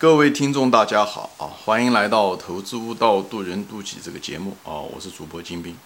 [0.00, 1.44] 各位听众，大家好啊！
[1.44, 4.72] 欢迎来到《投资悟道，渡人渡己》这个节目啊！
[4.80, 5.76] 我是主播金兵。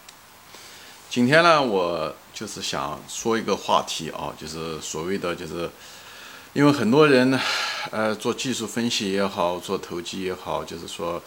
[1.10, 5.68] 今天呢，我就是想说一个话题啊，就是所谓的，就是
[6.52, 7.40] 因为很多人呢，
[7.90, 11.20] 呃，做技术分析也好，做投机也好，就是说，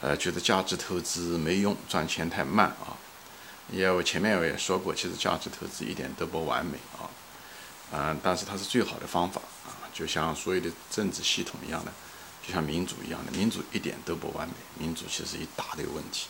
[0.00, 2.94] 呃，觉得价值投资没用，赚钱太慢啊。
[3.72, 7.10] 因为我前面我也说过，其实价值投资一点都不完美啊，
[7.90, 9.42] 嗯，但是它是最好的方法，
[9.94, 11.92] 就像所有的政治系统一样的。
[12.46, 16.26] 就像民主一样的，民主一点都不完美，民主其实一大堆问题，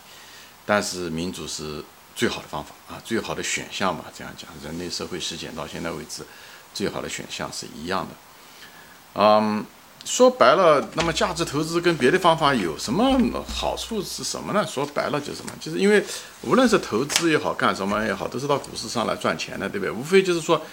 [0.65, 4.05] 但是民主是最好的方法啊，最好的选项吧。
[4.17, 6.25] 这样讲，人类社会实践到现在为止，
[6.73, 8.15] 最好的选项是一样的。
[9.21, 9.67] 嗯，
[10.05, 13.19] 说白了，那么价值投资跟别的方法有什么
[13.53, 14.65] 好处是什么呢？
[14.65, 16.01] 说白了就是什么，就是因为
[16.43, 19.91] 无论是投资也好，干什么也好，都是到股市上来赚钱的，对不对？
[19.91, 20.65] 无非就是说。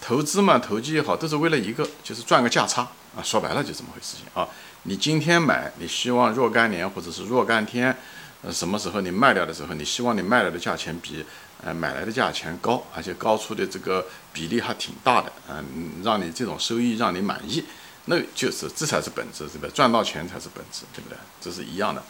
[0.00, 2.82] 投资嘛，投机也好，都是为了一个，就是赚个价差
[3.16, 3.22] 啊。
[3.22, 4.48] 说白了就这么回事情啊。
[4.84, 7.94] 你今天买，你希望若干年或者是若干天，
[8.42, 11.24] 呃，什么时候你卖掉的时候，你希望你卖来的价钱比
[11.62, 17.64] 呃买来的价钱高，而且高出的这个比例还挺大的，嗯，让你这种收益让你满意，
[18.06, 19.70] 那就是这才是本质，对不对？
[19.70, 21.18] 赚到钱才是本质，对不对？
[21.40, 22.02] 这是一样的。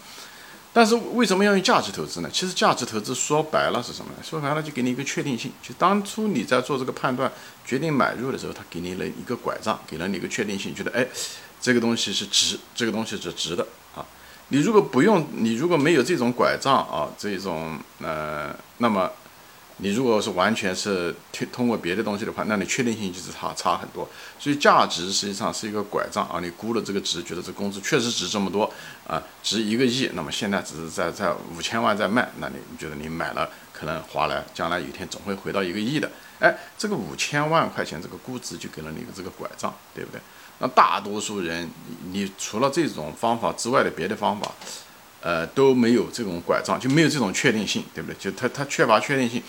[0.78, 2.30] 但是为什么要用价值投资呢？
[2.32, 4.22] 其实价值投资说白了是什么呢？
[4.22, 7.28] 说白了就给你一个确定性，就当初你在做这个判断、
[7.66, 11.04] 决定买入的时候，他给你了一个拐杖，给了你一个确定性，觉得哎，
[11.60, 14.06] 这个东西是值，这个东西是值的啊。
[14.50, 19.10] 你如果不用，你如果没有这种拐杖啊，这种呃，那么。
[19.80, 24.08] 你如果是完全是通通过别的东西的话，那你确定性就是差差很多。
[24.38, 28.68] 所以价值实际上是一个拐杖啊，你估了这个值，觉得这公司确实值这么多
[29.06, 36.10] 啊，值一个亿，那么现在只是在在五千万在卖，那你你觉得你买了可能划来，将来有一天总会回到一个亿的。
[36.40, 40.20] 哎，这个五千万块钱这个估值就给了你这个拐杖，对不对？
[40.58, 41.70] 那大多数人，
[42.10, 44.52] 你除了这种方法之外的别的方法。
[45.20, 48.16] 呃，都没有这种拐杖，就没有这种确定性，对不对？
[48.18, 49.42] 就他他缺乏确定性，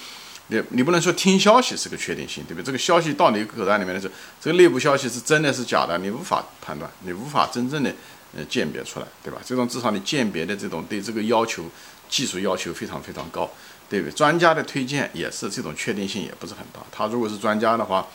[0.47, 2.65] 你你不能说听消息是个确定性，对不对？
[2.65, 7.93] 这个消息到你口袋里面的时候，这个内部消息是真的是假的，你无法判断，你无法真正的
[8.35, 9.39] 呃鉴别出来，对吧？
[9.45, 11.65] 这种至少你鉴别的这种对这个要求，
[12.09, 13.47] 技术要求非常非常高，
[13.87, 14.11] 对不对？
[14.11, 18.07] 专家的推荐也是这种确定性也不是很大，他如果是专家的话，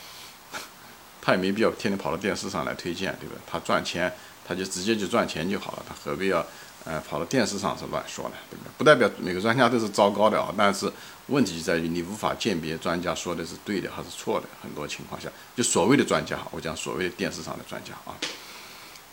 [1.23, 3.37] 他也没必要天天跑到电视上来推荐，对吧？
[3.47, 4.13] 他赚钱，
[4.45, 6.45] 他就直接就赚钱就好了，他何必要？
[6.85, 8.71] 呃，跑到电视上是乱说的，对不对？
[8.77, 10.53] 不代表每个专家都是糟糕的啊。
[10.57, 10.91] 但是
[11.29, 14.47] 问题就在于你无法鉴别专家说的是对的还是错的。
[14.63, 18.13] 很多情况下，就所谓的专家，我讲所谓的电视上的专家啊，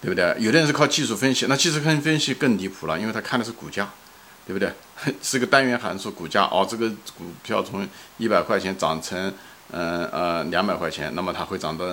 [0.02, 0.36] 对不对？
[0.40, 3.90] 有的人是靠技术分析，那技术分分析更离谱了，因为他看的是股价，
[4.46, 4.74] 对不对？
[5.24, 9.34] 是个单元函数股价哦，这个股票从一百块钱涨成
[9.72, 11.86] 嗯呃两百块钱，那么它会涨到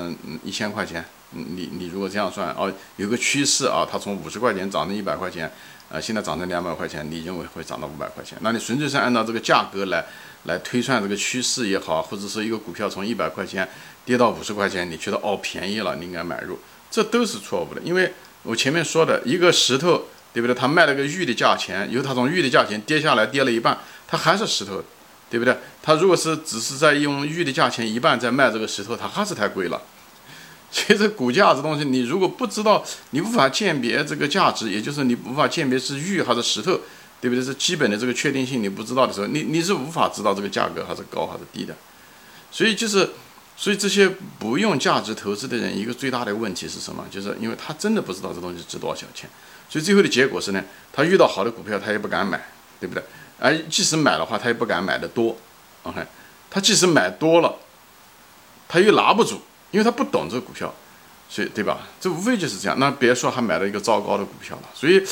[0.43, 1.05] 一千块钱。
[1.31, 5.51] 你你如果这样算哦，有个趋势啊，它从五十块钱涨成一百块钱，
[5.91, 8.39] 呃，现在涨成两百块钱，你认为会涨到五百块钱？
[8.41, 10.05] 那你纯粹是按照这个价格来
[10.45, 13.69] 来推算这个趋势也好，或者说一个股票从一百块钱
[14.05, 16.59] 跌到五十块钱，你觉得哦便宜了，你应该买入，
[16.91, 17.81] 这都是错误的。
[17.83, 18.13] 因为
[18.43, 20.55] 我前面说的一个石头，对不对？
[20.55, 24.83] 它卖了个玉的价钱，由它从玉的价钱跌下来跌了一半，它还是石头，
[25.29, 25.55] 对不对？
[25.83, 29.83] 它如果是只是在用玉的价钱一半在卖这个石头，它还是太贵了。
[30.71, 36.79] 其实股价这东西，你如果不知道，你无法鉴别这个价值，也就是你无法鉴别是玉还是石头，
[37.21, 37.43] 对不对？
[37.43, 41.75] 是基本的这个确定性你不知道的时候，你你是无法知道这个价格还是高还是低的。
[42.51, 43.09] 所以就是，
[43.57, 44.09] 所以这些
[44.39, 47.05] 不用价值投资的人，一个最大的问题是什么？
[47.11, 49.29] 就是因为他真的不知道这东西值多少钱。
[49.71, 50.63] 所以最后的结果是呢，
[50.93, 52.41] 他遇到好的股票他也不敢买，
[52.79, 53.03] 对不对？
[53.39, 55.37] 而即使买的话，他也不敢买的多。
[55.85, 56.03] OK，
[56.51, 57.55] 他即使买多了，
[58.69, 59.41] 他又拿不住。
[59.71, 60.75] 因为他不懂这个股票，
[61.29, 61.87] 所以对吧？
[62.01, 62.79] 这无非就是这样。
[62.79, 64.63] 那别说还买了一个糟糕的股票了。
[64.75, 65.03] 所以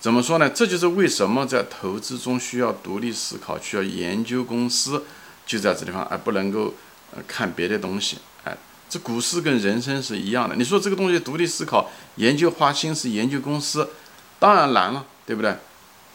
[0.00, 0.48] 怎么说呢？
[0.48, 5.04] 这就是为什么在投资中需要独立思考，需要研究公司，
[5.44, 6.74] 就在这地方，而不能够
[7.14, 8.18] 呃看别的东西。
[8.44, 8.56] 哎，
[8.88, 10.56] 这股市跟人生是一样的。
[10.56, 13.90] 你说这个东西独立思考、研究、花心思研究公司，
[14.38, 15.56] 当然难了，对不对？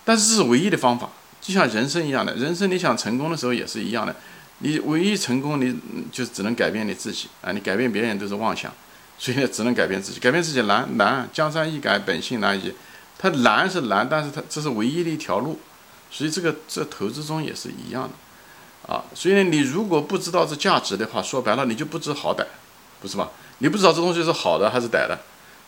[0.06, 1.10] 但是这是唯一的方法，
[1.40, 2.34] 就像人生一样的。
[2.36, 4.16] 人生你想成功的时候也是一样的。
[4.60, 5.78] 你唯一成功，你
[6.12, 7.52] 就只能改变你自己啊！
[7.52, 8.72] 你改变别人都是妄想，
[9.18, 10.20] 所以呢，只能改变自己。
[10.20, 12.74] 改变自己难难，江山易改，本性难移。
[13.18, 15.60] 它难是难，但是它这是唯一的一条路。
[16.10, 19.04] 所以这个这投资中也是一样的啊。
[19.14, 22.46] 所以呢，你如果不知道这价值的话，说白了你就不知好歹，
[23.02, 23.30] 不是吧？
[23.60, 25.18] 你不知道这东西是好的还是歹的，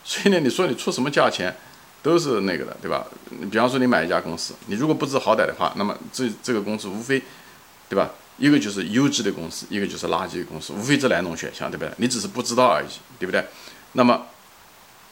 [0.04, 1.56] 所以呢，你说你出什么价钱
[2.04, 3.06] 都是那个的，对吧？
[3.30, 7.22] 你比方说你买一家公司，你如果不知好歹的话，那么这这个公司无非，
[7.90, 8.12] 对吧？
[8.38, 11.92] 一个就是优质的公司，一个就是垃圾的公司，无非这两种选项，对不对？
[11.98, 12.88] 你只是不知道而已，
[13.18, 13.46] 对不对？
[13.94, 14.26] 那么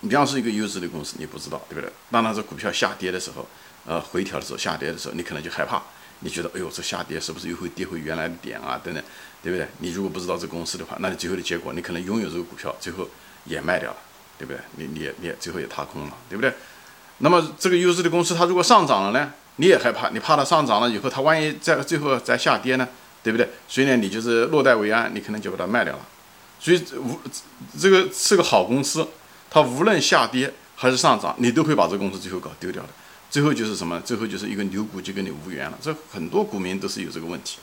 [0.01, 1.89] 你比方说一个优质的公司，你不知道，对不对？
[2.11, 3.47] 当它这股票下跌的时候，
[3.85, 5.81] 呃，回调的时候，下跌的时候，你可能就害怕，
[6.19, 8.79] 你觉得，哎呦，这下跌是不是又会跌回原来的点啊？
[8.83, 9.01] 等等，
[9.41, 9.67] 对不对？
[9.79, 13.07] 你如果不知道这公司的话，那你最后的结果，你可能拥有这个股票，最后
[13.45, 13.97] 也卖掉了，
[14.37, 14.59] 对不对？
[14.75, 16.53] 你你也你也最后也踏空了，对不对？
[17.19, 22.87] 那么这个优质的公司，它如果上涨了呢，你也害怕，你怕它上涨了以后，它万一在最后再下跌呢，
[23.23, 23.49] 对不对？
[23.67, 26.05] 所以呢，你就是落袋为安，你可能就把它卖掉了。
[26.59, 27.19] 所以无
[27.79, 29.07] 这个是个好公司，
[29.49, 32.89] 它无论下跌还是上涨，你都会把这个公司最后搞丢掉的。
[33.31, 33.99] 最后就是什么？
[34.01, 35.77] 最后就是一个牛股就跟你无缘了。
[35.81, 37.57] 这很多股民都是有这个问题，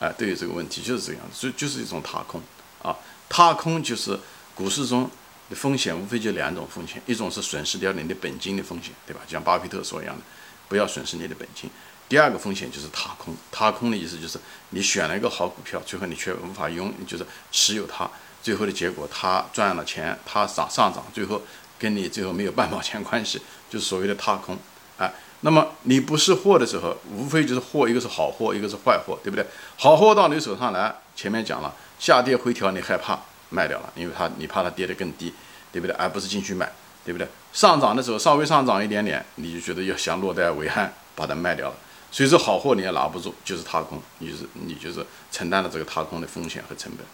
[0.00, 1.22] 哎，都有这个问题，就是这样。
[1.32, 2.40] 所以就是一种踏空
[2.82, 2.96] 啊，
[3.28, 4.18] 踏空就是
[4.54, 5.10] 股市中的。
[5.54, 9.20] 风险无非就两种风险，一种是损失掉你的本金的风险，对吧？
[9.26, 10.22] 就像巴菲特说一样的，
[10.66, 11.68] 不要损失你的本金。
[12.08, 14.38] 第二个风险就是踏空，踏空的意思就是
[14.70, 18.08] 你选了一个好股票，最后你却无法拥，就是持有它，
[18.42, 21.40] 最后的结果它赚了钱，它涨上涨，最后
[21.78, 23.40] 跟你最后没有半毛钱关系，
[23.70, 24.58] 就是所谓的踏空。
[24.98, 29.46] 哎，那么你不是货的时候，无非就是货，一个是好货，一个是坏货，对不对？
[29.76, 33.18] 好货到你手上来，前面讲了，下跌回调你害怕。
[33.54, 35.30] 卖掉了，因为它你怕它跌得更低，
[35.70, 35.94] 对不对？
[35.96, 36.72] 而不是进去买，
[37.04, 37.28] 对不对？
[37.52, 41.74] 上涨的时候稍微上涨一点点，你就觉得要想落袋为安，把它卖掉了。
[42.12, 47.04] 所以说好货你也拿不住，就是踏空，你就是你就是承担了这个踏空的风险和成本。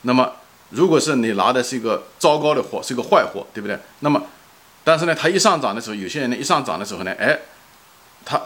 [0.00, 0.32] 那么
[0.70, 3.78] 如果是你拿的是一个糟糕的货，是一个坏货，对不对？
[4.00, 4.20] 那么
[4.82, 7.38] 但是呢，它一上涨的时候，有些人呢一上涨的时候呢，哎，
[8.24, 8.40] 他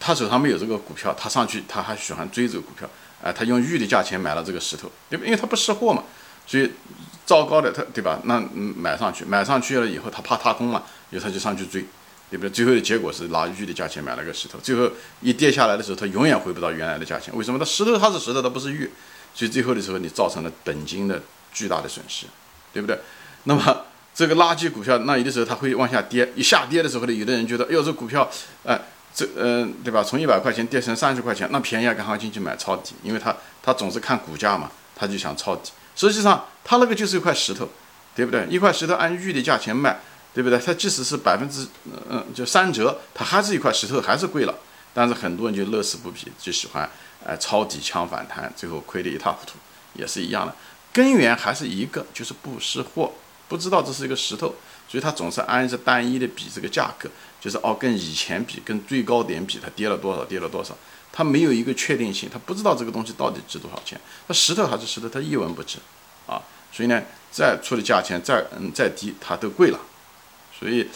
[0.00, 2.86] 他手上没有这个股票，他上去他还喜欢追这个股票，
[3.22, 5.24] 哎，他用玉的价钱买了这个石头，对不？
[5.24, 6.02] 因为他不识货嘛。
[6.46, 6.68] 所以，
[7.24, 8.18] 糟糕的他，对吧？
[8.24, 11.86] 那买上去，买上去了以后，他怕踏空嘛，以后他就上去追，
[12.30, 12.50] 对不对？
[12.50, 14.88] 最后的结果是拿玉的价钱买了个石头，最后
[15.20, 17.34] 一跌下来的时候，他永远回不到原来的价钱。
[17.36, 17.58] 为什么？
[17.58, 18.90] 它石头它是石头，它不是玉，
[19.34, 21.20] 所以最后的时候你造成了本金的
[21.52, 22.26] 巨大的损失，
[22.72, 22.98] 对不对？
[23.44, 23.84] 那么
[24.14, 28.30] 这个垃圾股票，那有的时候它会往下跌，一下跌的时候呢，有的人觉得，哎，这股票，
[28.64, 28.78] 哎，
[29.14, 30.02] 这，嗯，对吧？
[30.02, 35.72] 从一百块钱跌成三十块钱，那便宜啊，赶快进去买抄底，因为他他总是看股价嘛，他就想抄底。
[35.96, 37.68] 实际上，它那个就是一块石头，
[38.14, 38.46] 对不对？
[38.48, 40.00] 一块石头按玉的价钱卖，
[40.32, 40.58] 对不对？
[40.58, 41.66] 它即使是百分之
[42.08, 44.54] 嗯，就三折，它还是一块石头，还是贵了。
[44.92, 46.90] 但是很多人就乐此不疲，就喜欢
[47.24, 49.54] 哎抄底抢反弹，最后亏得一塌糊涂，
[49.94, 50.54] 也是一样的。
[50.92, 53.12] 根源还是一个，就是不识货，
[53.46, 54.54] 不知道这是一个石头，
[54.88, 57.08] 所以他总是按着单一的比这个价格，
[57.40, 60.76] 就是哦跟以前比，跟最高点比，它跌了多少，跌了多少。
[61.12, 64.00] 他没有一个确定性，他不知道这个东西到底值多少钱。
[64.26, 65.78] 那石头还是石头，它一文不值
[66.26, 66.42] 啊。
[66.72, 69.78] 所以呢，再出的价钱再嗯再低，它都贵了。
[70.60, 70.86] 所以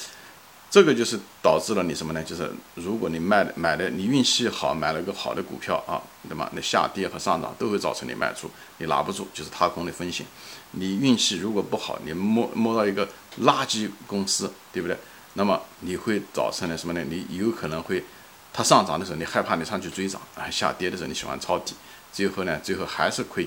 [0.70, 2.22] 这个就是导致了你什么呢？
[2.22, 10.26] 就是如果你卖的买的你运气好，买了个好的股票啊，那么那下跌和上涨都会造成你卖出，你拿不住，就是踏空的风险。
[10.72, 13.08] 你运气如果不好，你摸摸到一个
[13.40, 14.96] 垃圾公司，对不对？
[15.34, 17.02] 那么你会造成了什么呢？
[17.08, 18.05] 你有可能会。
[18.56, 21.75] 它上涨的时候，你害怕你上去追涨啊；下跌的时候，你喜欢抄底，
[22.12, 23.44] 最后呢，最后还是亏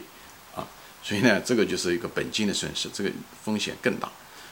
[0.54, 0.68] 啊。
[1.02, 3.10] 所以呢，这个就是一个本金的损失，这个
[3.42, 4.10] 风险更大。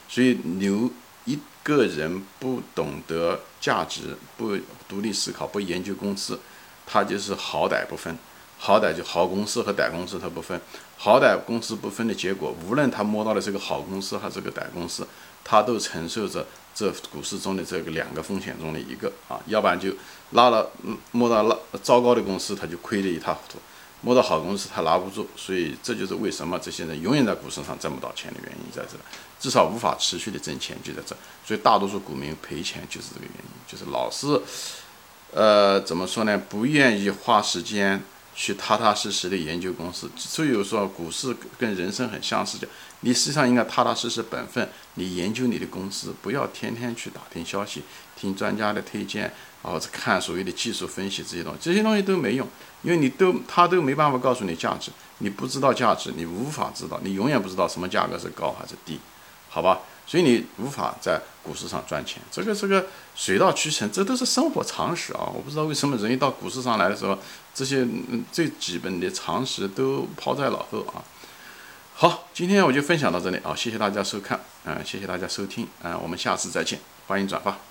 [0.08, 0.90] 所以，牛
[1.26, 4.56] 一个人不懂得价值、不
[4.88, 6.40] 独立思考、不研究公司，
[6.86, 8.16] 他就是好歹不分。
[8.58, 10.58] 好歹就好公司和歹公司，他不分。
[10.96, 15.06] 好歹公司不分的结果，无论他摸到的是个好公司还是个歹公司，
[15.44, 16.46] 他都承受着。
[16.76, 19.90] 这股市中的这个两个风险中的一个啊，要不然就
[20.32, 20.70] 拉了
[21.10, 23.56] 摸到了糟糕的公司，他就亏得一塌糊涂；
[24.06, 25.28] 摸到好公司，他拿不住。
[25.34, 28.96] 所以这就是为什么这些人永远在股市上挣不到钱的原因在这，
[29.40, 31.16] 至少无法持续的挣钱就在这。
[31.44, 34.40] 所以大多数股民赔钱就是这个原因，就是老是
[35.32, 36.40] 呃怎么说呢？
[36.48, 38.00] 不愿意花时间。
[38.38, 42.68] 去踏踏实实的研究公司，所以说股市跟人生很相似，的，
[43.00, 47.82] 你实际上应该踏踏实实本分，你研究你的公司，不要天天去打听消息，
[48.14, 49.32] 听专家的推荐，
[49.72, 52.46] 或者看所谓的技术分析这些东西，这些东西都没用，
[52.82, 58.98] 因为你都他都没办法告诉你价值，你不知道价值，你无法知道，你永远不知道什么价格是高还是低，
[59.48, 59.80] 好吧？
[60.08, 65.28] 所以你无法在股市上赚钱，这个这个水到渠成，这都是生活常识啊！
[65.34, 67.18] 我不知道为什么人一到股市上来的时候，
[67.52, 67.84] 这些
[68.30, 71.02] 最基本的常识都抛在脑后啊。
[71.92, 77.65] 好，今天我就分享到这里啊，谢谢大家收看，嗯，谢谢大家收听，嗯，我们下次再见，欢迎转发。